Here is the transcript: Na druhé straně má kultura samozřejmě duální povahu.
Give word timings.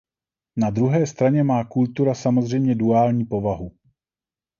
Na 0.55 0.69
druhé 0.69 1.07
straně 1.07 1.43
má 1.43 1.63
kultura 1.63 2.15
samozřejmě 2.15 2.75
duální 2.75 3.25
povahu. 3.25 3.71